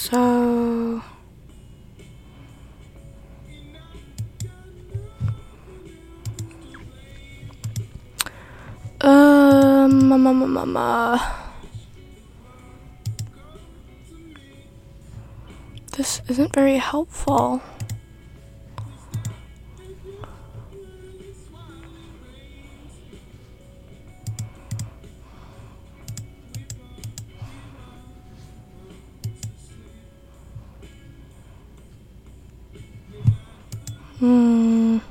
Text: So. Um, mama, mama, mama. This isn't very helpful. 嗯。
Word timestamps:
So. 0.00 1.02
Um, 9.02 10.08
mama, 10.08 10.32
mama, 10.32 10.46
mama. 10.46 11.36
This 15.98 16.22
isn't 16.28 16.54
very 16.54 16.78
helpful. 16.78 17.60
嗯。 34.20 35.09